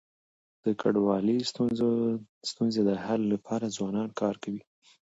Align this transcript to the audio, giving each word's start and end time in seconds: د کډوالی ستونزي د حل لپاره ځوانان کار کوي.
د 0.63 0.65
کډوالی 0.81 1.37
ستونزي 2.49 2.81
د 2.89 2.91
حل 3.03 3.21
لپاره 3.33 3.73
ځوانان 3.77 4.09
کار 4.21 4.35
کوي. 4.43 4.61